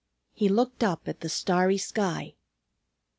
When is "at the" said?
1.07-1.29